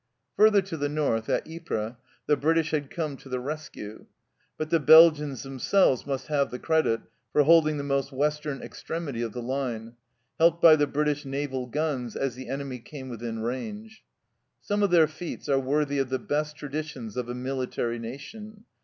Further 0.35 0.63
to 0.63 0.77
the 0.77 0.89
south, 0.89 1.29
at 1.29 1.47
Ypres, 1.47 1.93
the 2.25 2.35
British 2.35 2.71
had 2.71 2.89
come 2.89 3.17
to 3.17 3.29
the 3.29 3.39
rescue, 3.39 4.07
but 4.57 4.71
the 4.71 4.79
Belgians 4.79 5.43
themselves 5.43 6.07
must 6.07 6.25
have 6.25 6.49
the 6.49 6.57
credit 6.57 7.01
for 7.31 7.43
hold 7.43 7.67
ing 7.67 7.77
the 7.77 7.83
most 7.83 8.11
western 8.11 8.63
extremity 8.63 9.21
of 9.21 9.33
the 9.33 9.43
line, 9.43 9.93
helped 10.39 10.59
by 10.59 10.75
the 10.75 10.87
British 10.87 11.23
naval 11.23 11.67
guns 11.67 12.15
as 12.15 12.33
the 12.33 12.49
enemy 12.49 12.79
came 12.79 13.09
within 13.09 13.43
range. 13.43 14.03
Some 14.59 14.81
of 14.81 14.89
their 14.89 15.05
feats 15.05 15.47
are 15.47 15.59
worthy 15.59 15.99
of 15.99 16.09
the 16.09 16.17
best 16.17 16.55
traditions 16.55 17.15
of 17.15 17.29
a 17.29 17.35
military 17.35 17.99
nation. 17.99 18.63